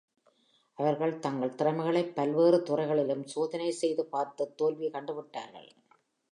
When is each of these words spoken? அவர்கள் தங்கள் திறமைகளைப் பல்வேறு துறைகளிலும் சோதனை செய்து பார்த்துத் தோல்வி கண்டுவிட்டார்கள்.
அவர்கள் 0.77 1.19
தங்கள் 1.19 1.55
திறமைகளைப் 1.55 2.15
பல்வேறு 2.15 2.63
துறைகளிலும் 2.63 3.27
சோதனை 3.27 3.71
செய்து 3.71 4.05
பார்த்துத் 4.05 4.57
தோல்வி 4.57 4.89
கண்டுவிட்டார்கள். 4.89 5.69